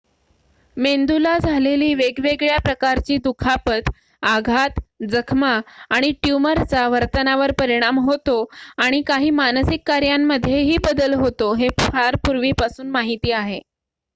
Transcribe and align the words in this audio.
मेंदूला 0.77 1.37
झालेली 1.39 1.93
वेगवेगळ्या 1.95 2.55
प्रकारची 2.59 3.17
दुखापत 3.23 3.89
आघात 4.23 4.79
जखमा 5.09 5.51
आणि 5.89 6.11
ट्यूमरचा 6.23 6.87
वर्तनावर 6.87 7.51
परिणाम 7.59 7.99
होतो 8.05 8.43
आणि 8.79 9.01
काही 9.07 9.29
मानसिक 9.35 9.87
कार्यांमध्येही 9.87 10.77
बदल 10.85 11.13
होतो 11.15 11.53
हे 11.55 11.67
फार 11.81 12.15
पूर्वीपासून 12.25 12.89
माहिती 12.91 13.31
आहे 13.33 13.59